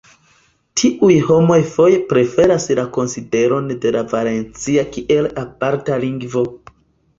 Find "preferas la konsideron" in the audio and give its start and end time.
2.13-3.69